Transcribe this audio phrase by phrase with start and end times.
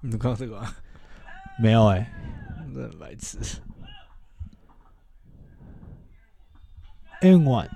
[0.00, 0.74] 你看到这个吗？
[1.60, 2.08] 没有哎、
[2.72, 3.36] 真的很白痴。
[7.20, 7.68] N one，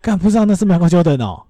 [0.00, 1.46] 干不知道那是 Michael Jordan 哦。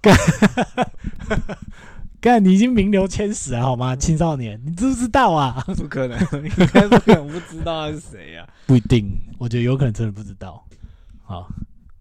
[0.00, 0.16] 干，
[2.20, 3.94] 干，你已经名流千史了好吗？
[3.94, 5.62] 青少年，你知不知道啊？
[5.76, 10.66] 不可能，应该不可能不知道他是谁呀、不一定，我觉得有可能真的不知道。
[11.32, 11.48] 好，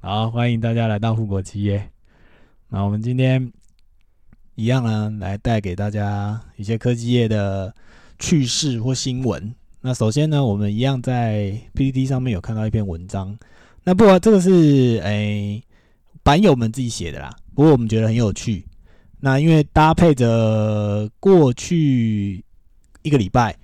[0.01, 1.89] 好，欢迎大家来到富国企业。
[2.67, 3.49] 那我们今天
[4.55, 7.73] 一样呢，来带给大家一些科技业的
[8.19, 9.55] 趣事或新闻。
[9.79, 13.39] 那首先呢，我们一样在 PPT 上面有看到一篇文章。
[13.85, 15.63] 那不过这个是诶、
[16.23, 18.65] 版友们自己写的啦，不过我们觉得很有趣。
[19.21, 22.43] 那因为搭配着过去
[23.01, 23.55] 一个礼拜，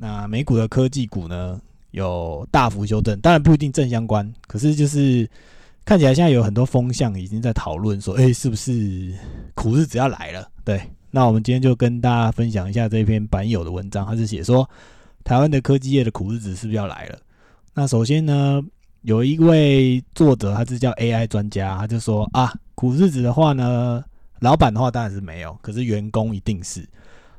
[0.00, 1.60] 那美股的科技股呢
[1.94, 5.28] 有大幅修正，当然不一定正相关，可是就是
[5.84, 9.14] 看起来现在有很多风向已经在讨论说，哎、是不是
[9.54, 10.50] 苦日子要来了？
[10.64, 14.68] 对，那我们今天就跟大家分享一下这篇版友的文章，他是写说
[15.22, 17.18] 台湾的科技业的苦日子是不是要来了？
[17.72, 18.60] 那首先呢，
[19.02, 24.02] 有一位作者，他是叫 AI 专家，他就说啊，苦日子的话呢，
[24.40, 26.84] 老板的话当然是没有，可是员工一定是。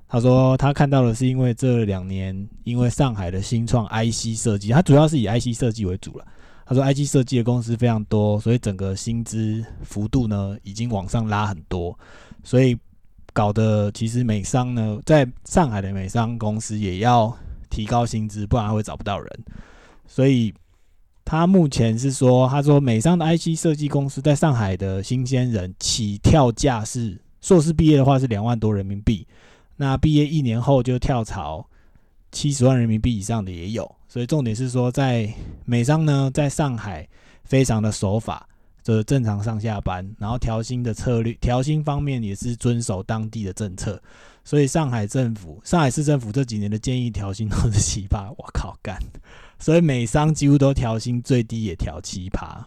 [0.08, 6.26] 他说他看到的是因为这两年，因为上海的新创 IC 设计，它主要是以 IC 设计为主了。
[6.68, 11.98] 他说 IC 设计的公司非常多，所以整个薪资幅度呢已经往上拉很多，
[12.44, 12.76] 所以
[13.34, 17.36] 搞得其实美商呢，在上海的美商公司也要
[17.70, 19.40] 提高薪资，不然会找不到人。
[20.08, 20.52] 所以
[21.24, 29.28] 他目前是说，他说美商的 IC 设计公司在上海的新鲜人起跳价是硕士毕业的话是两万多人民币，
[29.76, 31.66] 那毕业一年后就跳槽
[32.32, 33.90] 七十万人民币以上的也有。
[34.08, 35.32] 所以重点是说，在
[35.66, 37.08] 美商呢，在上海
[37.44, 38.48] 非常的守法，
[38.82, 44.02] 就是正常上下班，然后调薪的策略，调薪方面也是遵守当地的政策。
[44.46, 48.98] 所以上海政府、上海市政府这几年的建议调薪都是七八， 我靠干！
[49.58, 52.66] 所以美商几乎都调薪，最低也调七趴，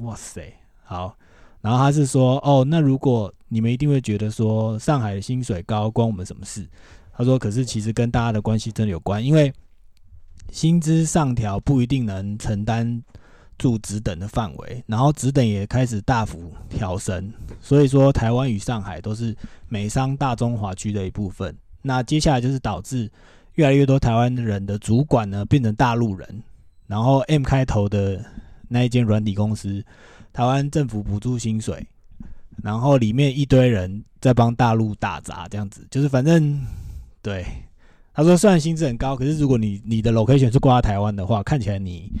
[0.00, 0.52] 哇塞！
[0.82, 1.16] 好，
[1.60, 6.66] 然后他是说，哦，那如果你们一定会觉得说上海的薪水高，关我们什么事？
[7.12, 9.52] 他说，可是其实跟大家的关系真的有关，因为
[10.50, 13.02] 薪资上调不一定能承担
[13.58, 17.30] 住职等的范围，然后职等也开始大幅调升，
[17.60, 19.36] 所以说台湾与上海都是
[19.68, 21.54] 美商大中华区的一部分。
[21.82, 23.10] 那接下来就是导致
[23.56, 26.42] 越来越多台湾人的主管呢变成大陆人，
[26.86, 28.24] 然后 M 开头的
[28.66, 29.84] 那一间软体公司，
[30.32, 31.86] 台湾政府补助薪水，
[32.62, 36.60] 然后里面一堆人在帮大陆打杂，这样子就是反正
[37.20, 37.44] 对。
[38.14, 42.12] 他说：“虽然薪资很高，可是如果你你的 location 是挂在台湾的话，看起来你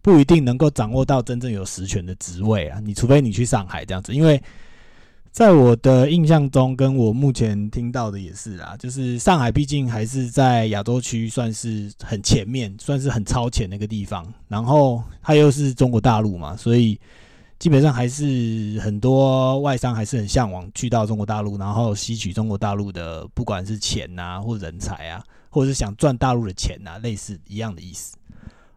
[0.00, 2.80] 不一定能够掌握到真正有实权的职位啊。
[2.82, 4.42] 你除非你去上海这样子，因为
[5.30, 14.26] 在我的印象中，跟我目前听到的也是啦，就是上海毕竟还是在亚洲区算是很前面，算是很超前的一个地方。
[14.48, 16.98] 然后它又是中国大陆嘛，所以
[17.58, 28.16] 基本上还是很多外商还是很向往去到中国大陆，然后吸取中国大陆的不管是钱呐、或人才啊，或者是想赚大陆的钱呐、类似一样的意思。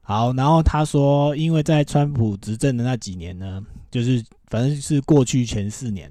[0.02, 3.62] 好，然后他说，因为在川普执政的那几年呢，
[3.92, 6.09] 就是反正是过去前四年，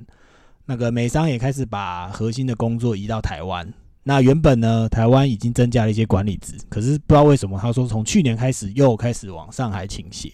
[0.67, 3.73] 那个美商也开始把核心的工作移到台湾。
[4.03, 10.31] 那原本呢，台湾已经增加了一些管理职，可是不知道为什么，他说从去年开始又开始往上海倾斜。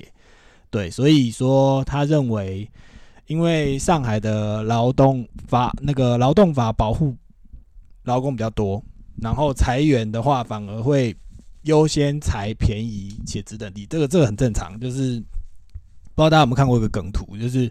[0.73, 2.67] 对，所以说他认为，
[3.27, 7.15] 因为上海的劳动法那个劳动法保护
[8.05, 8.83] 劳工比较多，
[9.21, 11.15] 然后裁员的话反而会
[11.65, 14.81] 优先裁便宜且值等低，这个这个很正常。
[14.81, 15.21] 就是
[16.15, 17.71] 不知道大家有没有看过一个梗图，就是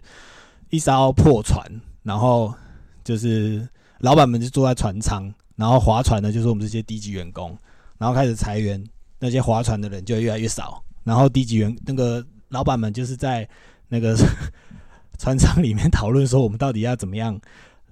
[0.70, 1.60] 一艘破船，
[2.04, 2.54] 然后
[3.02, 7.58] 就是老板们就坐在船舱，然后划船的就是我们这些低级员工，
[7.98, 8.80] 然后开始裁员，
[9.18, 13.48] 那些划船的人就越来越少，然后低级员那个老板们就是在
[13.88, 14.16] 那个
[15.18, 17.38] 船舱里面讨论说，我们到底要怎么样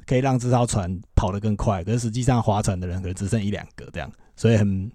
[0.07, 4.91] 可以让这艘船跑得更快，可是实际上划船的人可能只剩一两个这样，所以很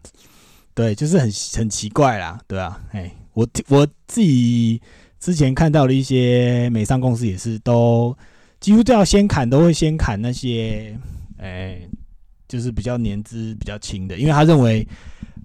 [0.74, 4.82] 对，就是很很奇怪啦，对啊，哎，我我自己
[5.20, 8.16] 之前看到的一些美商公司也是都
[8.60, 10.98] 几乎都要先砍，都会先砍那些，
[11.38, 11.80] 哎，
[12.48, 14.86] 就是比较年资比较轻的，因为他认为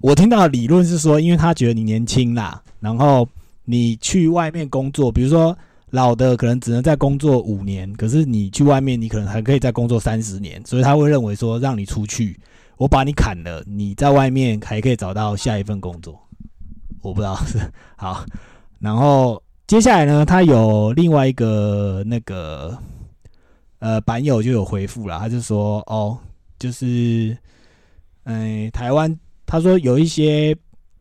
[0.00, 3.28] 我听到的理论是说，因为他觉得你年轻啦，然后
[3.64, 5.56] 你去外面工作，比如说
[5.90, 12.38] 老的可能只能再工作五年，可是你去外面，你可能还可以再工作三十年，所以他会认为说，让你出去，
[12.76, 16.20] 我把你砍了，你在外面还可以找到下一份工作。
[17.02, 17.58] 我不知道是
[17.96, 18.24] 好，
[18.78, 22.76] 然后接下来呢，他有另外一个那个
[23.78, 26.18] 呃版友就有回复了，他就说哦，
[26.58, 27.36] 就是
[28.24, 30.54] 嗯、台湾他说有一些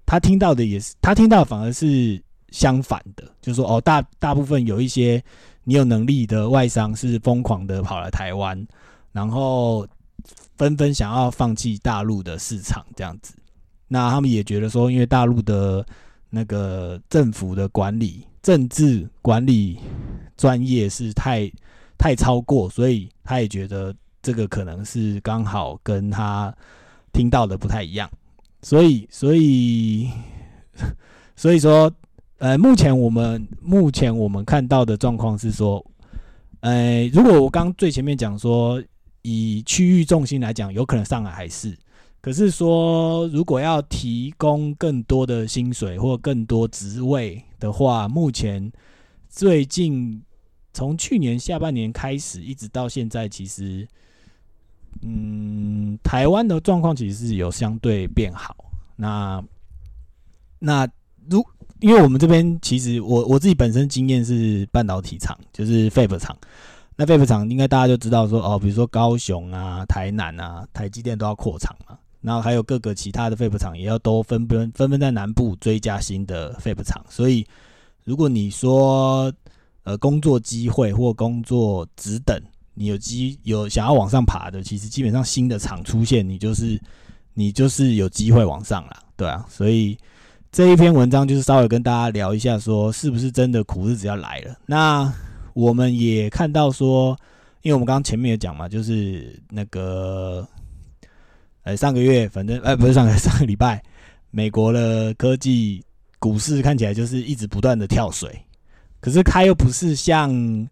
[0.05, 5.23] 他听到的也是，他听到反而是相反的，就说哦大大部分有一些
[5.63, 8.67] 你有能力的外商是疯狂的跑来台湾，
[9.11, 9.87] 然后
[10.57, 13.33] 纷纷想要放弃大陆的市场这样子。
[13.87, 15.85] 那他们也觉得说，因为大陆的
[16.29, 19.79] 那个政府的管理、政治管理
[20.37, 21.51] 专业是太
[21.97, 26.55] 太超过，所以他也觉得这个可能是刚好跟他
[27.11, 28.09] 听到的不太一样。
[28.61, 30.11] 所以，所以，
[31.35, 31.91] 所以说，
[32.39, 35.85] 呃，目前我们目前我们看到的状况是说，
[36.61, 38.81] 呃，如果我刚最前面讲说，
[39.21, 41.77] 以区域重心来讲，有可能上海还是，
[42.21, 48.71] 可是说如果要提供更多的薪水或更多职位的话，目前
[49.29, 50.21] 最近
[50.73, 53.87] 从去年下半年开始一直到现在，其实。
[55.03, 58.55] 嗯，台湾的状况其实是有相对变好。
[58.95, 59.41] 那
[60.57, 60.89] 那
[61.29, 61.45] 如
[61.79, 66.35] 因为我们这边其实我我自己本身经验是半导体厂，就是 Fab 厂。
[66.95, 77.01] 那 Fab 厂应该大家就知道说哦，比如说高雄啊、台南啊、台积电都要扩厂嘛，然后还有各个其他的 Fab 厂也要都纷纷纷纷在南部追加新的 Fab 厂。
[77.09, 77.45] 所以
[78.03, 79.31] 如果你说
[79.83, 82.37] 呃工作机会或工作职等，
[82.73, 86.77] 你有机有想要往上爬的，其实基本上新的厂出现，你就是
[87.33, 89.97] 你就是有机会往上啦，对啊，所以
[90.51, 94.55] 这一篇文章就是稍微跟大家聊一下，说是不是真的苦日子要来了。
[94.65, 95.13] 那
[95.53, 97.17] 我们也看到说，
[97.61, 100.47] 因为我们刚刚前面也讲嘛，就是那个
[101.63, 103.81] 呃上个月，反正呃不是上个上个礼拜，
[104.31, 105.83] 美国的科技
[106.17, 108.39] 股市看起来就是一直不断的跳水，
[108.99, 110.67] 可是它又不是像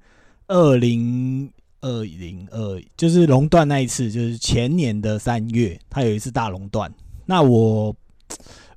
[0.48, 1.52] 二零。
[1.80, 6.92] 二零二就是熔断那一次，就是前年的三月，它有一次大熔断。
[7.24, 7.96] 那我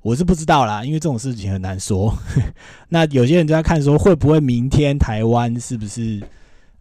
[0.01, 2.13] 我是不知道啦，因为这种事情很难说。
[2.89, 6.21] 那有些人就在看说，会不会明天台湾是不是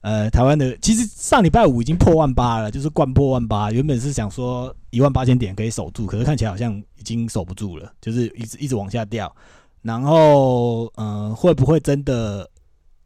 [0.01, 0.77] 呃台湾的？
[0.79, 3.71] 其实上礼拜五已经破万八了，就是灌破万八。
[3.71, 9.35] 原本是想说一万八千点可以守住，可是看起来好像已经守不住了，就是一直一直往下掉。
[9.83, 12.49] 然后嗯、呃，会不会真的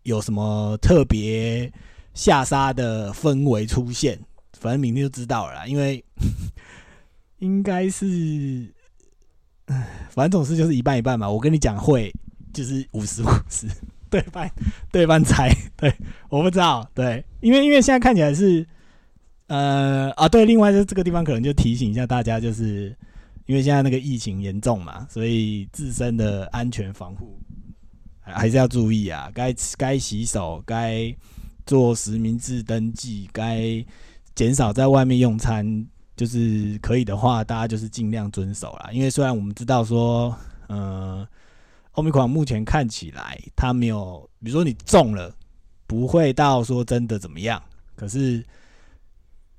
[0.02, 1.72] 有什么特别？
[2.14, 4.16] 下杀的氛围出现，
[4.61, 5.66] 反正明天就知道了啦。
[5.66, 6.05] 因为
[7.40, 8.72] 应该是，
[10.11, 11.28] 反正总是就是一半一半嘛。
[11.28, 12.12] 我跟你讲会，
[12.52, 13.66] 就是五十五十，
[14.11, 14.50] 对半
[14.90, 15.55] 对半猜。
[15.76, 15.93] 对，
[16.28, 16.88] 我不知道。
[16.94, 18.66] 对，因为因为现在看起来是，
[19.46, 20.44] 呃啊，对。
[20.44, 22.96] 另外，就这个地方可能就提醒一下大家，就是
[23.46, 27.38] 因为现在那个疫情严重嘛，所以自身的安全防护
[28.20, 29.31] 还是要注意啊。
[29.34, 31.14] 该该洗手，该。
[31.66, 33.82] 做实名制登记，该
[34.34, 35.64] 减少在外面用餐，
[36.16, 38.90] 就是可以的话，大家就是尽量遵守啦。
[38.93, 40.37] 因为虽然我们知道说，
[40.69, 41.26] 呃，
[41.93, 45.34] 欧米狂目前看起来它没有，比如说你中了，
[45.87, 47.62] 不会到说真的怎么样。
[47.96, 48.44] 可是，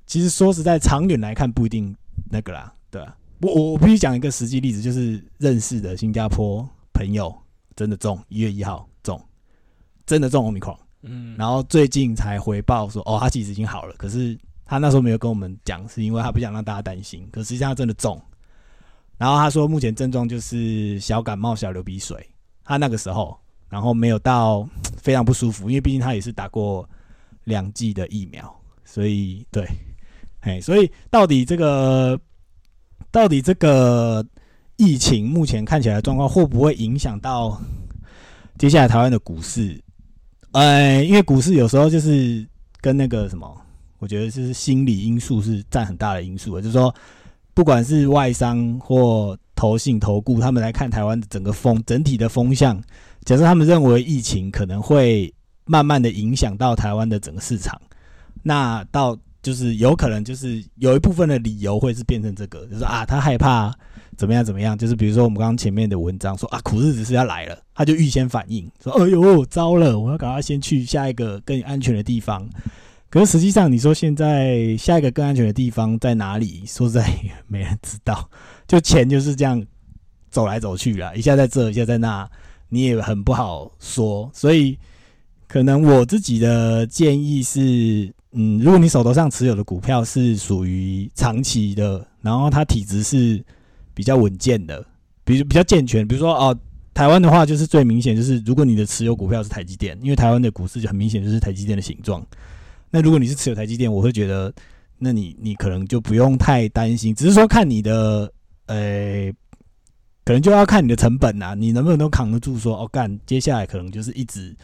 [0.06, 1.96] 其实说实在，长远来看不一定
[2.30, 3.18] 那个啦，对吧？
[3.42, 7.36] 我我我必须讲一个实际例子，就是认识的新加坡朋友
[7.76, 9.22] 真的中，一月一号中，
[10.06, 10.78] 真的中欧米狂。
[11.02, 17.28] 嗯，然后最近才回报说，哦，他其实已经好了，可是他那时候没有跟我们讲，是因为他不想让大家担心。
[17.32, 18.20] 可实际上他真的中，
[19.18, 22.28] 然后他说目前症状就是小感冒、小流鼻水。
[22.68, 23.38] 他那个时候，
[23.70, 24.68] 然后没有到
[24.98, 26.90] 非常不舒服，因为毕竟他也是打过
[27.44, 29.68] 两剂的疫苗，所以对，
[30.40, 32.20] 哎，所以到底这个
[33.12, 34.26] 到底这个
[34.78, 37.62] 疫情目前看起来状况，会不会影响到
[38.58, 39.80] 接下来台湾的股市？
[40.54, 42.44] 呃，因为股市有时候就是
[42.82, 43.62] 跟那个什么，
[44.06, 46.62] 我觉得就是心理因素是占很大的因素的。
[46.62, 46.94] 就是说，
[47.56, 52.80] 不管是外商或投信投顾，他们来看台湾整个风整体的风向，
[53.24, 55.34] 假设他们认为疫情可能会
[55.66, 57.82] 慢慢的影响到台湾的整个市场，
[58.44, 63.74] 那到就是有可能就是有一部分的理由会是变成这个，就是啊，他害怕。
[64.18, 64.46] 怎么样？
[64.46, 64.78] 怎么样？
[64.78, 72.48] 就是比如说我们刚刚前面的文章说啊，苦日子是要来了，他就预先反应说：“哎呦，糟了，我要赶快先去下一个更安全的地方。”
[73.10, 76.64] 可是实际上，你说现在下一个更安全的地方在哪里？
[76.66, 77.08] 说实在，
[77.48, 78.30] 没人知道。
[78.68, 79.64] 就钱就是这样
[80.30, 82.30] 走来走去啦，一下在这，一下在那，
[82.70, 84.30] 你也很不好说。
[84.34, 84.78] 所以，
[85.48, 93.44] 可能我自己的建议是，嗯，如果你手头上持有的股票是属于长期的，然后它体质是。
[93.98, 94.86] 比较稳健的，
[95.24, 96.54] 比如比较健全，比如说哦，
[96.94, 102.22] 台湾的话，就是最明显，就是如果你的持有股票是台积电，因为台湾的股市就很明显就是台积电的形状。
[102.90, 104.54] 那如果你是持有台积电，我会觉得，
[104.98, 108.32] 那你你可能就不用太担心，只是说看你的，
[108.68, 109.32] 呃，
[110.24, 112.58] 可能就要看你的成本啊，你能不能都扛得住？
[112.58, 114.56] 说哦，干，接下来可能就是一直。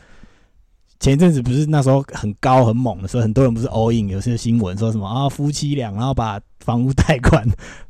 [0.99, 7.43] 前一阵子不是那时候很高很猛的时候，很多人不是 all in，有些新闻说什么啊夫妻俩然后把房屋贷款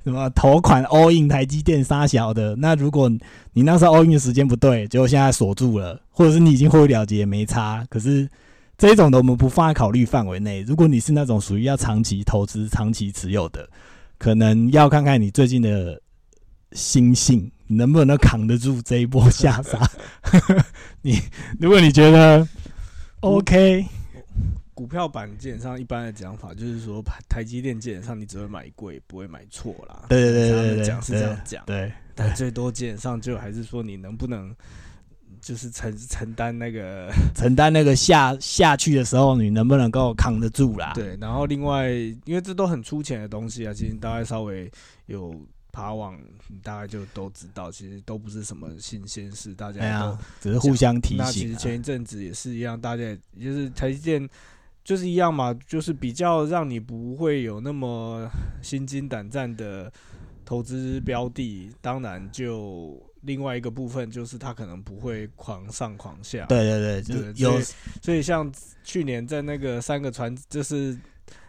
[0.05, 3.11] 什么头款 all in 台积电杀小的，那如果
[3.51, 8.29] 你那时候 all in 的时间不对，结果现在锁住了，或者是你已经获利了结也没差，可是
[8.81, 10.61] 这种的我们不放在考虑范围内。
[10.63, 13.69] 如果你是那种属于要长期投资、长期持有的，
[14.17, 16.01] 可能要看看你最近的
[16.71, 19.87] 心性能不能扛得住这一波下杀。
[21.03, 21.21] 你
[21.59, 22.47] 如果你觉得
[23.19, 23.85] ，OK，
[24.73, 30.05] 股票板基本上一般的讲法就是说，台积电基本上你只会买贵，不会买错啦。
[30.09, 31.63] 对对对对对，讲是这样讲。
[31.67, 34.51] 对，但最多基本上就还是说你能不能，
[35.41, 40.93] 就是承承担那个 承担那个下下去的时候，你能不能够扛得住啦？
[40.95, 44.71] 对，然后另外，因为这都很粗浅的东西啊，其实大概稍微
[45.07, 45.35] 有。
[45.73, 46.19] 爬网，
[46.49, 51.17] 你大概就都知道，其实都不是什么新鲜事，大家都只是互相提醒。
[51.17, 54.29] 那其实前一阵子也是一样，大家就是台积电
[54.83, 58.29] 就是一样嘛，就是比较让你不会有那么
[58.61, 59.89] 心惊胆战的
[60.43, 61.71] 投资标的。
[61.79, 66.45] 当然，就另外一个部分就是他可能不会狂上狂下。
[66.45, 67.61] 对对对，就是有。
[68.01, 68.51] 所以像
[68.83, 70.97] 去年在那个三个船，就是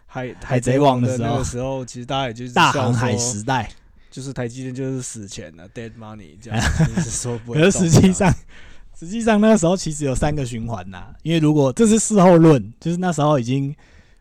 [0.05, 3.69] 海海贼王的那个时候，其实大家也就是大航海时代。
[4.11, 7.51] 就是台积电就是死钱了，dead money 这样， 就是说不。
[7.51, 8.31] 可是实际上，
[8.95, 11.07] 实际上那个时候其实有三个循环呐。
[11.23, 13.75] 因为如果这是事后论，就是那时候已经，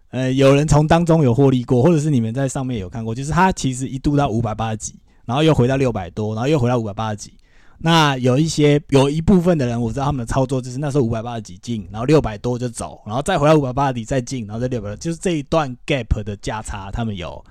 [0.09, 4.95] 呃，有人从当中有获利过，或者是你们在上面有看过，就是它其实一度到五百八十几，
[5.27, 7.35] 然后又回到六百多，然后又回到五百八十几。
[7.83, 17.45] 那有一些有一部分的人，我知道他们的操作就是那时候五百八十几进，然后六百多就走，然后再回到五百八十几再进，然后再六百，就是这一段 gap 的价差，他们有。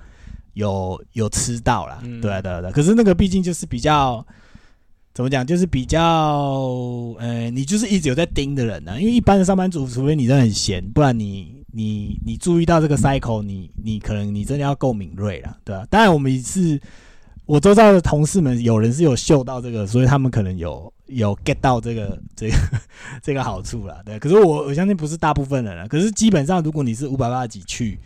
[0.54, 4.22] 有有吃到啦，对对对，可是那个毕竟就是比较
[5.14, 6.02] 怎么讲，就是比较
[7.18, 9.00] 呃，你就是一直有在盯的人呢。
[9.00, 15.86] 因为一般的上班族，除非你真的很闲，不然你你你注意到这个 cycle，你你可能你真的要够敏锐了，对吧？
[15.88, 16.78] 当然，我们是
[17.46, 22.56] 我周遭的同事们，有人是有嗅到这个，所以他们可能有有 get 到这个这个
[23.22, 24.18] 这个好处了，对。
[24.18, 25.88] 可是我我相信不是大部分人了。
[25.88, 27.98] 可是基本上，如果你是五百八十几去。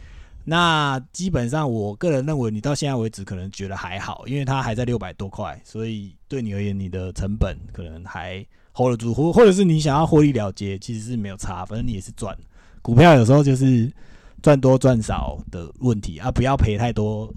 [0.48, 12.32] 那基本上，我个人认为，你到现在为止可能觉得还好，因为它还在六百多块，所以对你而言，你的成本可能还 hold 得住，或或者是你想要获利了结，其实是没有差，反正你也是赚。
[12.80, 13.92] 股票有时候就是
[14.40, 17.28] 赚多赚少的问题啊，不要赔太多，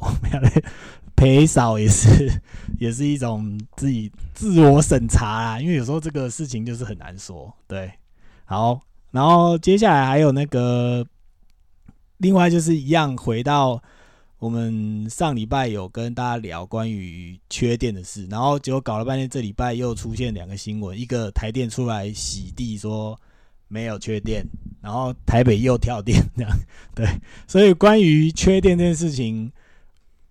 [1.19, 2.31] 赔少也是
[2.79, 7.53] 也是一种自己自我审查啊，因为有时候这个事情就是很难说。
[7.67, 7.91] 对，
[8.45, 8.79] 好，
[9.11, 11.05] 然后接下来还有那个。
[12.19, 13.81] 另外就是一样，回到
[14.39, 23.17] 我们上礼拜有跟大家聊关于缺电的事，然后结果搞了半天，这礼拜又出现两个新闻，一个台电出来洗地说
[23.69, 24.45] 没有缺电，
[24.81, 26.51] 然后台北又跳电，这样
[26.93, 27.07] 对。
[27.47, 29.49] 所以关于缺电这件事情，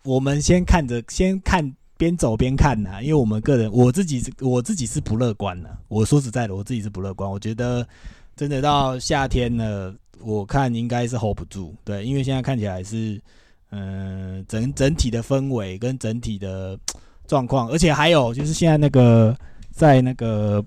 [0.09, 5.69] 我们先看着，先看边走边看呐，因为我们个人我自己我自己是不乐观的。
[5.89, 7.87] 我说实在的，我自己是不乐观，我觉得
[8.35, 9.95] 真的到夏天了。
[10.21, 13.21] 我看应该是 hold 不住，对，因为现在看起来是，
[13.71, 16.77] 嗯，整整体的氛围跟整体的
[17.27, 19.37] 状况，而且还有就是现在那个
[19.71, 20.65] 在那个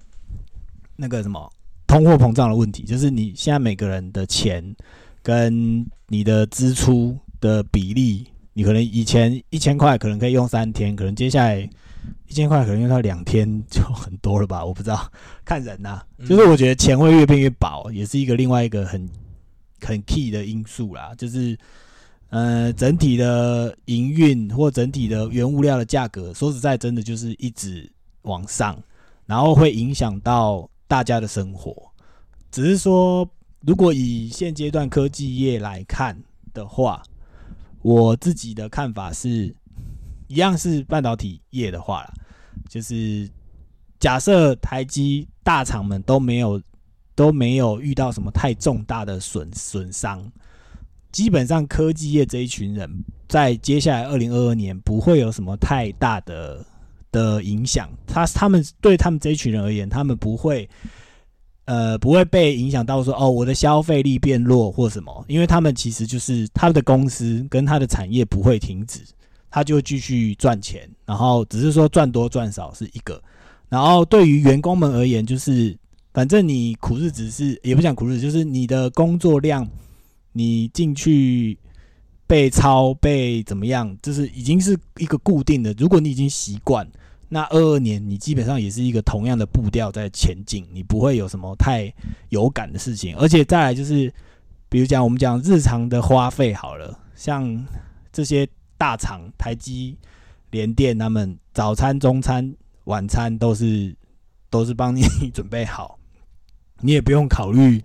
[0.95, 1.51] 那个什么
[1.87, 4.63] 通货膨胀的问题，就是你现在每个人的钱
[5.23, 11.69] 跟你的支出的比例，你可能以前一千块可能可以用三天，可能接下来
[12.27, 14.65] 一千块可能用到两天就很多了吧？
[14.65, 15.11] 我不知道，
[15.43, 19.09] 看人呐，就是我觉得钱会越变越薄，也是一个另外一个很。
[19.83, 21.57] 很 key 的因素啦，就是，
[22.29, 27.91] 呃，整体的营运或整体的原物料的价格，说实在，真的就是一直
[28.21, 28.77] 往上，
[29.25, 31.75] 然后会影响到大家的生活。
[32.51, 33.27] 只是说，
[33.61, 36.15] 如果以现阶段科技业来看
[36.53, 37.01] 的话，
[37.81, 39.53] 我自己的看法是，
[40.27, 42.13] 一样是半导体业的话啦，
[42.69, 43.29] 就是
[43.99, 46.61] 假设台积大厂们都没有。
[47.13, 50.31] 都没有遇到什么太重大的损损伤，
[51.11, 52.89] 基本上科技业这一群人
[53.27, 56.65] 在接下来二零二二年不会有什么太大的
[57.11, 57.91] 的影响。
[58.07, 60.67] 他他们对他们这一群人而言，他们不会
[61.65, 69.01] 呃不会被影响到说哦我的消费力变弱或什么，因为他们其实就是他的公司跟他的产业不会停止，
[69.49, 73.21] 他就继续赚钱，然后只是说赚多赚少是一个。
[73.69, 75.77] 然后对于员工们而言，就是
[76.13, 79.65] 反正你苦日子是也不讲苦日子，就是你的工作量，
[80.33, 81.57] 你进去
[82.27, 85.73] 被抄被怎么样，就是已经是一个固定的。
[85.77, 86.85] 如果你已经习惯，
[87.33, 91.89] 那二二年你基本上也是一个同样的步调在前进，你不会有什么太
[92.27, 93.15] 有感的事情。
[93.15, 94.13] 而且再来就是，
[94.67, 97.65] 比如讲我们讲日常的花费好了，像
[98.11, 98.45] 这些
[98.77, 99.97] 大厂，台积、
[100.49, 103.95] 联电他们早餐、中餐、晚餐都是
[104.49, 105.01] 都是帮你
[105.33, 105.97] 准备好，
[106.81, 107.81] 你也不用考虑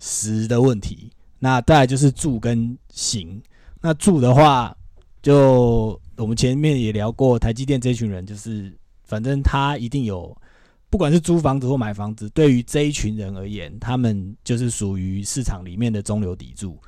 [0.00, 1.10] 食的问题。
[1.38, 3.42] 那再来就是住跟行，
[3.80, 4.76] 那住的话，
[5.22, 8.70] 就我们前面也聊过，台积电这群人就是，
[9.12, 10.34] 反正他一定有，
[10.88, 16.78] 不管是租房子或买房子，对于这一群人而言，他们就是属于市场里面的中流砥柱。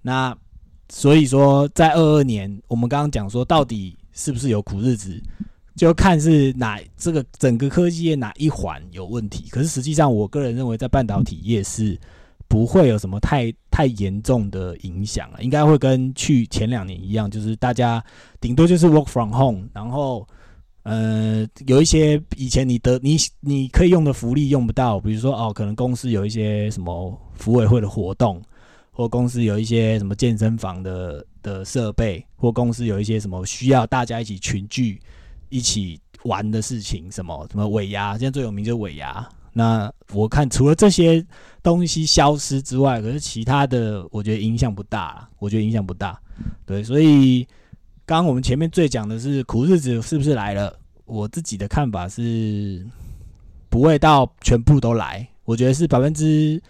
[0.00, 0.34] 那
[0.88, 5.22] 所以说，在二二年，我们刚刚讲说，到底是不是有苦日子，
[5.74, 9.50] 就看是哪这个整个科技业哪一环有问题。
[9.50, 12.00] 可是实际上，我个人认为，在半导体业是
[12.48, 18.02] 不会有什么太太严重的影响了，应该会跟去前两年一样，就是大家
[18.40, 20.26] 顶多就是 work from home，然后
[20.86, 28.40] 呃有一些以前你得你你可以用的福利用不到，比如说哦，可能公司有一些什么服委会的活动。
[28.98, 34.98] 或公司有一些什么健身房的的设备，或公司有一些什么需要大家一起群聚、
[35.50, 39.28] 一起玩的事情，什么什么尾牙，现在最有名就是尾牙。
[39.52, 41.22] 那我看除了这些
[41.62, 46.18] 东西消失之外，可是其他的我觉得影响不大，我觉得影响不大。
[46.64, 47.46] 对，所以
[48.06, 50.78] 刚刚我们前面最讲的是苦日子是不是来了？
[51.04, 52.86] 我自己的看法是
[53.68, 56.62] 不会到全部都来，我觉得是百分之。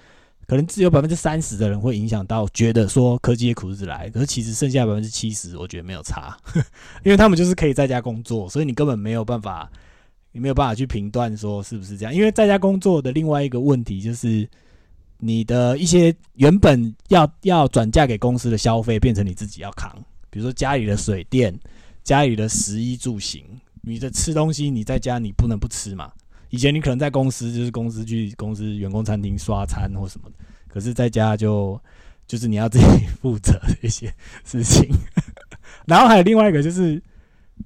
[0.49, 6.39] 可能只有百分之三十的人会影响到，觉得说科技的苦日子来，可是其实剩下百分之七十，我觉得没有差，
[7.03, 9.69] 因为他们就是可以在家工作，所以你根本没有办法，
[10.31, 12.15] 你没有办法去评断说是不是这样。
[12.15, 14.49] 因为在家工作的另外一个问题就是，
[15.19, 19.93] 你的一些原本要要转嫁给公司的消费，变成你自己要扛，
[20.37, 21.59] 比如说家里的水电、
[22.05, 23.43] 家里的食衣住行，
[23.81, 26.13] 你的吃东西你在家你不能不吃嘛。
[26.51, 30.31] 以前你可能在公司，就是公司去公司员工餐厅刷餐或什么，
[30.69, 31.81] 可是在家就
[32.27, 34.13] 就是你要自己负责的一些
[34.45, 34.87] 事情。
[35.89, 37.03] 然后还有另外一个就是，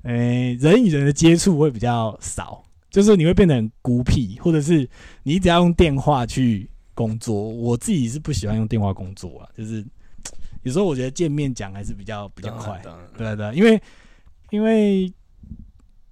[0.05, 0.13] 呃、
[0.61, 4.89] 人与人的接触会比较少，就是你会变得很孤僻，或者是
[5.25, 7.35] 你只要用电话去工作。
[7.35, 9.85] 我自己是不喜欢用电话工作啊，就是
[10.63, 12.81] 有时候我觉得见面讲还是比较比较快。
[13.17, 13.81] 对啊对啊，因为
[14.51, 15.13] 因为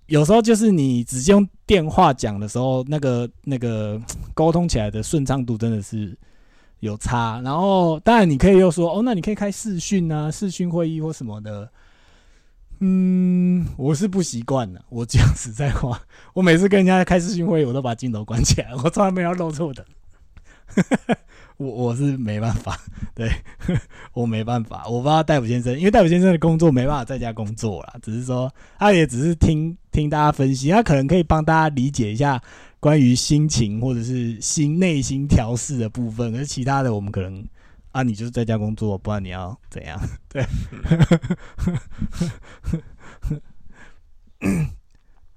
[0.06, 4.00] 有时候就是你直接用电话讲的时候，那个那个
[4.32, 6.16] 沟通起来的顺畅度真的是
[6.80, 7.40] 有差。
[7.44, 11.70] 然后当然你可以又说哦，那你可以开视讯啊，视讯会议或什么的。
[12.80, 14.80] 嗯，我是不习惯的。
[14.88, 16.00] 我讲实在话，
[16.32, 19.84] 我每次跟人家开视讯会议，我都把镜头关起来，我从来没有露出我的。
[21.59, 22.81] 我我是没办法，
[23.14, 23.31] 对
[24.14, 32.40] 我没办法，我不知道戴普先生，因为戴普先生的工作没办法在家工作啦，只是说他也只是听听大家分析，他可能可以帮大家理解一下
[32.79, 37.44] 关于心情或者是心内心调试的部分，可是其他的我们可能
[37.90, 40.01] 啊，你就是在家工作，不然你要怎样？
[40.31, 40.47] 对，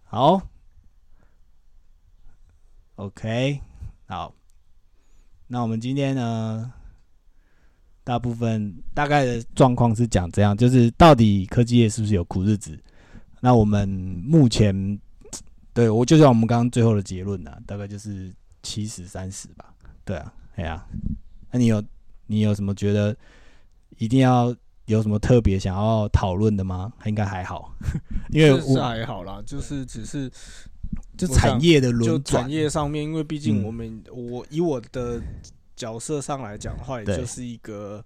[0.04, 0.40] 好
[2.98, 3.60] ，OK，
[4.08, 4.36] 好。
[5.54, 6.72] 那我们今天呢，
[8.06, 12.80] 大部分大概的状况是讲这样，就是到底科技业是不是有苦日子？
[13.42, 13.86] 那我们
[14.26, 14.98] 目前
[15.74, 18.32] 对我就像我们刚刚最后的结论啊，大概就是
[18.64, 19.74] 七十三十吧。
[20.06, 20.86] 对啊，哎呀、
[21.52, 21.84] 那你有
[22.28, 23.14] 你有什么觉得
[23.98, 26.94] 一定要有什么特别想要讨论的吗？
[27.04, 27.76] 应该还好，
[28.32, 30.32] 因为是我还好啦，就是只是
[31.18, 35.22] 就产业的就轮转产，业上面，因为毕竟嗯我们、我以我的
[35.76, 38.04] 角色上来讲的话，也就是一个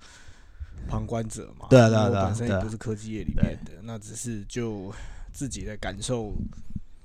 [0.88, 1.68] 旁观者嘛。
[1.70, 4.94] 对啊对啊对我本身也不是科技业里面的，那只是就
[5.32, 6.34] 自己的感受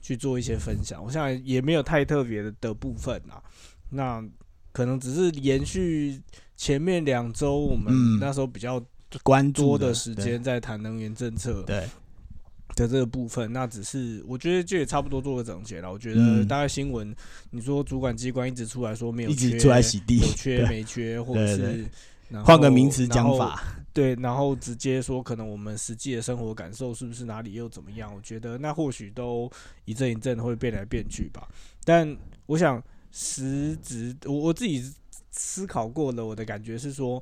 [0.00, 1.02] 去做一些分享。
[1.04, 3.42] 我想也没有太特别的的部分啊，
[3.90, 4.24] 那
[4.72, 6.20] 可能只是延续
[6.56, 8.82] 前面两周我们嗯那时候比较
[9.22, 11.62] 关注多的时间在谈能源政策。
[11.62, 11.88] 对，
[12.74, 15.92] 的这个部分，那只是我觉得这也差不多做个总结了。
[15.92, 17.14] 我觉得嗯大概新闻，
[17.50, 21.84] 你说主管机关一直出来说没有缺，一直出来洗地有，缺没缺，或者是
[22.44, 28.14] 换个名词讲法，对，然后直接说可能我们实际的生活感受是不是哪里又怎么样？
[28.14, 29.50] 我觉得那或许都
[29.84, 31.48] 一阵一阵会变来变去吧。
[31.84, 34.92] 但我想实质，我我自己
[35.32, 37.20] 思考过了，我的感觉是说，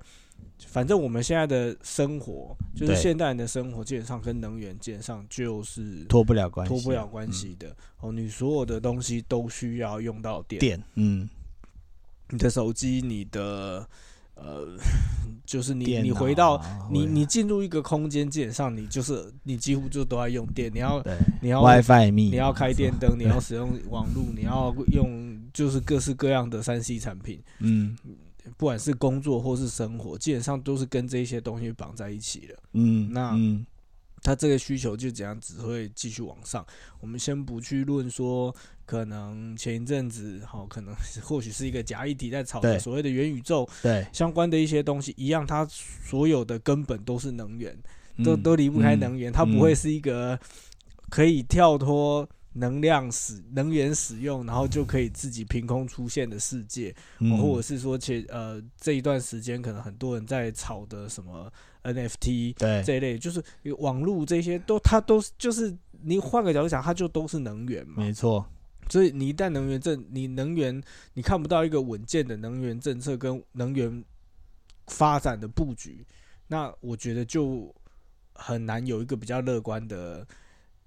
[0.66, 7.74] 反正我们现在的生活，就是现代人的生活，基本上跟能源基本上就是脱不了关系，脱不了关系的。
[8.01, 11.29] 哦，你所有的东西都需要用到电，电，嗯，
[12.31, 13.88] 你的手机，你的
[14.35, 14.77] 呃，
[15.46, 21.03] 就是你你回到啊你你进入一个空间，基本上你就是你几乎就都在用电，你要
[21.40, 27.96] 你要 WiFi 密，你要开电灯， 你要使用网络，你要用就是各式各样的三 C 产品，嗯
[28.56, 32.56] 不管是工作或是生活，基本上都是跟这些东西绑在一起的。
[32.72, 33.66] 嗯，那嗯
[34.22, 36.66] 它这个需求就怎样只会继续往上。
[37.00, 47.76] 我们先不去论说，可能前一阵子好，可能或许是一个假议题在炒的所谓的元宇宙对，相关的一些东西，一样，它所有的根本都是能源，
[48.24, 50.38] 都嗯都离不开能源，它不会嗯是一个
[51.08, 52.28] 可以跳脱。
[52.58, 57.38] 能量使能源使用，然后就可以自己凭空出现的世界，嗯。
[57.38, 61.50] 或者是说，且呃这一段时间可能很多人在炒的什么
[61.82, 62.82] NFT，对。
[62.84, 63.42] 这一类，就是
[63.78, 67.94] 网络这些都，它都是就是你换个角度讲，它就都是能源嘛。
[67.96, 68.44] 没错，
[68.88, 70.82] 所以你一旦能源政，你能源
[71.14, 74.04] 你看不到一个稳健的能源政策跟能源
[74.86, 76.06] 发展的布局，
[76.46, 77.74] 那我觉得就
[78.34, 80.26] 很难有一个比较乐观的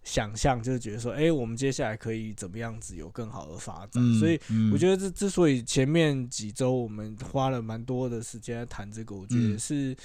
[0.03, 4.03] 想象，就是觉得说，哎、我们接下来可以怎么样子有更好的发展。
[4.03, 4.39] 嗯，所以
[4.73, 9.95] 我觉得这之所以前面几周我们花了蛮多的时间来谈这个，我觉得嗯是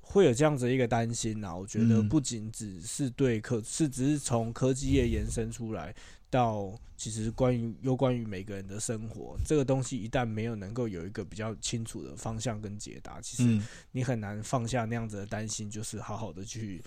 [0.00, 1.54] 会有这样子的一个担心啊。
[1.54, 5.94] 我觉得嗯不仅只是对科，是只是从科技业延伸出来，
[6.28, 16.82] 到其实关于有关于每个人的生活这个东西，一旦没有能够有一个比较清楚的方向跟解答，其实嗯，你很难放下那样子的担心，就是好好的去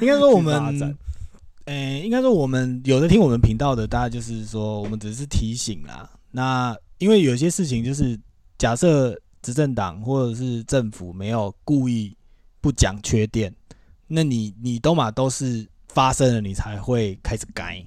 [0.00, 0.98] 应该说 我去发展们，
[1.66, 6.08] 诶、应该说我们有的听我们频道的，大家就是说，我们只是提醒啦。
[6.30, 8.18] 那因为有些事情就是，
[8.56, 12.16] 假设执政党或者是政府没有故意
[12.60, 13.52] 不讲缺点，
[14.06, 17.84] 那你你都嘛都是发生了，你才会开始改。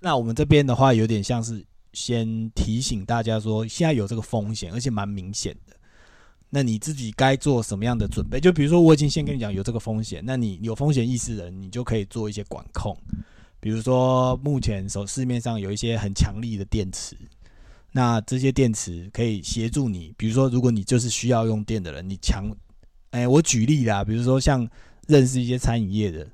[0.00, 1.62] 那我们这边的话，有点像是
[1.92, 5.76] 先提醒大家说，现在有这个风险，而且蛮明显的。
[6.50, 8.40] 那你自己该做什么样的准备？
[8.40, 12.96] 就比如说，我已经先跟你讲有这个风险，那你有风险意识的人，你就可以做一些管控。
[13.60, 17.16] 比如说，目前手市面上有一些很强力的电池，
[17.92, 20.14] 那这些电池可以协助你。
[20.16, 22.50] 比如说，如果你就是需要用电的人，你强，
[23.10, 24.66] 哎、我举例啦，比如说像
[25.06, 26.26] 认识一些餐饮业的，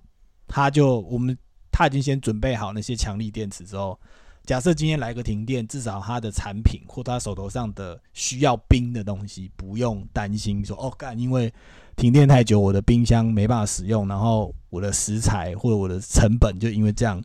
[0.47, 1.37] 他就我们
[1.73, 3.99] 他已经先准备好那些强力电池之后，
[4.45, 11.53] 假设今天来个停电，至少他的产品或他手头上的需要冰的东西，不用担心说哦，干，因为
[11.97, 17.23] 停电太久，我的冰箱没办法使用，然后我的食材或者我的成本就因为这样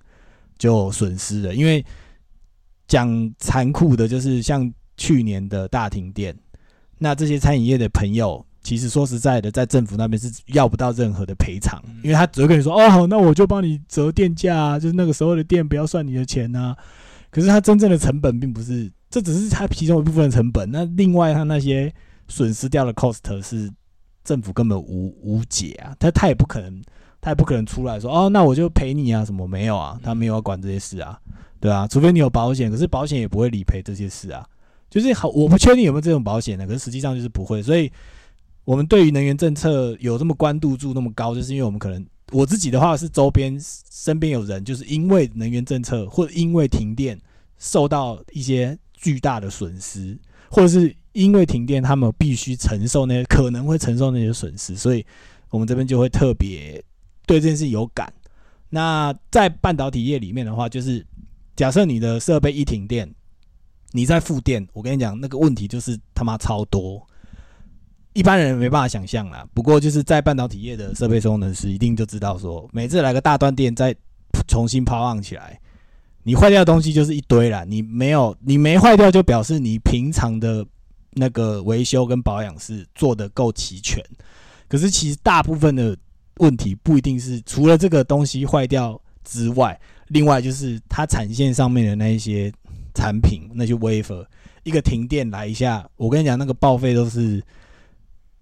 [0.58, 1.54] 就损失了。
[1.54, 1.86] 因为
[2.88, 6.34] 讲残酷的，就是像去年的大停电，
[6.98, 8.46] 那这些餐饮业的朋友。
[8.62, 16.76] 其实说实在的，在政府那边是要不到任何的赔偿，因为他只会跟你说：“哦，好，那我就帮你折电价啊，就是那个时候的电不要算你的钱啊。”
[17.32, 20.70] 可是它真正的成本并不是，这只是它其中一部分的成本。
[20.72, 21.94] 那另外它那些
[22.28, 23.72] 损失掉的 cost 是
[24.24, 26.82] 政府根本无无解啊，他他也不可能，
[27.20, 31.20] 他也不可能出来说哦，那我就赔你啊，什么没有啊，他没有要管这些事啊，
[31.60, 34.46] 对啊，除非你有保险，可是保险也不会理赔这些事啊，
[34.90, 37.92] 就是好，我不确定有没有这种保险的，可是实际上就是不会，所以
[38.66, 43.60] 我们对于能源政策有这么关注度那么高，就是因为我们可能我自己的话是周边
[43.92, 47.20] 身边有人，就是因为能源政策或者因为停电
[47.58, 50.18] 受到一些巨大的损失，
[50.50, 55.06] 或者是因为停电，他们必须承受那些可能会承受那些损失，所以
[55.50, 56.84] 我们这边就会特别
[57.26, 58.14] 对这件事有感。
[58.70, 61.04] 那在半导体业里面的话，就是
[61.56, 63.12] 假设你的设备一停电，
[63.92, 67.09] 你在复电，我跟你讲，那个问题就是他妈超多。
[68.20, 73.96] 一般人没办法想象啦，不过就是在半导体业的设备工程师一定就知道说，每次来个大断电，再
[74.46, 75.58] 重新 power 起来，
[76.24, 77.64] 你坏掉的东西就是一堆啦。
[77.66, 80.66] 你没有，你没坏掉，就表示你平常的
[81.14, 84.04] 那个维修跟保养是做的够齐全。
[84.68, 85.96] 可是其实大部分的
[86.40, 89.80] 问题不一定是除了这个东西坏掉之外，
[90.10, 92.52] 另外就是它产线上面的那一些
[92.94, 94.26] 产品，那些 wafer，
[94.64, 97.42] 一个停电来一下，我跟你讲，那个报废都是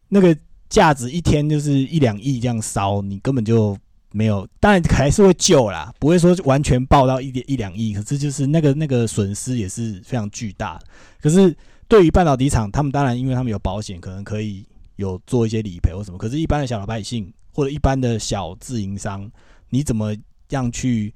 [0.09, 0.35] 那个
[0.69, 3.77] 价值一天就是一两亿这样烧，你根本就
[4.11, 10.79] 没有，当然还是会救啦，不会说完全爆到一点一两亿，可是就是那个那个损失也是非常巨大。
[11.21, 11.55] 可是
[11.87, 14.65] 对于半导体厂，他们当然因为他们有保险，可能可以
[14.95, 16.17] 有做一些理赔或什么。
[16.17, 19.29] 可是，一般的小老百姓或者一般的小自营商，
[19.69, 20.15] 你怎么
[20.49, 21.13] 样去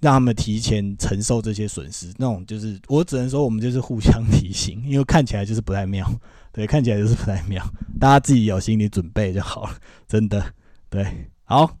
[0.00, 2.12] 让他们提前承受这些损失？
[2.18, 6.08] 那种就是我只能说，我们就是互相提醒，因为看起来就是不太妙。
[6.52, 7.64] 对，看起来就是不太妙，
[7.98, 9.76] 大家自己有心理准备就好了，
[10.08, 10.44] 真的。
[10.88, 11.06] 对，
[11.44, 11.76] 好，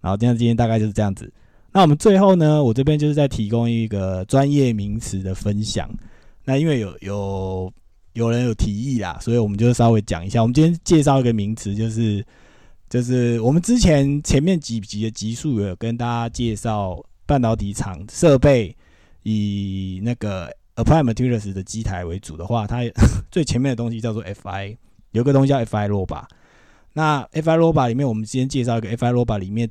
[0.00, 1.30] 然后今天今天大概就是这样子。
[1.72, 5.90] 那我们最后呢，我这边就是在提供一个专业名词的分享。
[6.44, 7.70] 那因为有有
[8.14, 10.40] 有人有提议啦，所以我们就稍微讲一下。
[10.40, 12.24] 我们今天介绍一个名词，就是
[12.88, 18.74] 就是我们之前前面几集的集数有跟大家介绍半导体厂设备
[19.24, 22.80] 以那个 Applied Materials 的机台为主的话，它
[23.30, 24.76] 最前面的东西叫做 FI，
[25.12, 26.24] 有个东西叫 FI Roba。
[26.92, 29.68] 那 FI Roba 里面，我们今天介绍一个 FI Roba 里面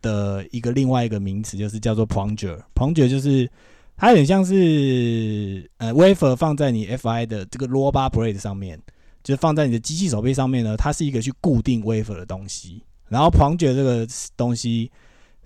[0.00, 2.58] 的一个另外一个名词，就是叫做 Plunger。
[2.74, 3.50] Plunger 就是
[3.96, 8.80] 它有点像是呃 wafer 放在你 FI 的这个 Roba Blade 上面，
[9.22, 12.82] 就是放在你的机器手背上面呢，它是一个去固定 wafer 的东西。
[13.08, 14.90] 然后 Plunger 这个东西，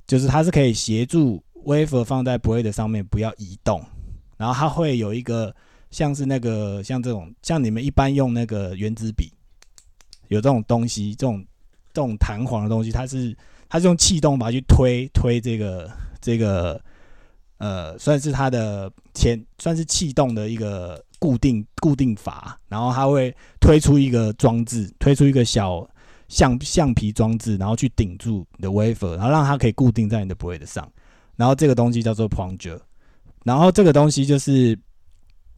[0.07, 3.85] 就是它是可以协助 wafer 放在 Blade 上面不要移动。
[4.37, 5.55] 然后它会有一个
[5.91, 9.33] 像是那个像这种像你们一般用那个原子笔
[10.29, 11.45] 有这种东西，这种
[11.93, 13.37] 这种弹簧的东西，它是
[13.69, 16.81] 它是用气动把它去推推这个这个
[17.59, 25.89] 呃算是它的前算是气动的一个固定固定阀，然后它会推出一个装置，推出一个小
[26.29, 30.87] 橡橡皮装置，然后去顶住你的 wafer，然后让它可以固定在你的 blade 上，
[31.37, 32.79] 然后这个东西叫做 plunger。
[33.47, 34.77] 然后这个东西就是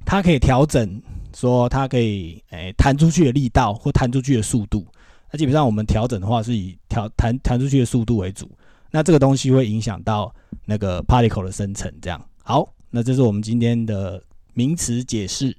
[0.05, 1.03] 它可以调整，
[1.35, 4.87] 说它可以诶弹出去的力道或弹出去的速度。
[5.33, 8.51] 那基本上我们调整的话是以调弹弹出去的速度为主。
[8.91, 10.31] 那这个东西会影响到
[10.67, 11.91] 那个 particle 的生成。
[12.03, 14.23] 这样好，那这是我们今天的
[14.53, 15.57] 名词解释。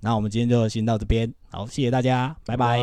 [0.00, 2.80] 那我们今天就先到这边，好，谢谢大家，拜拜。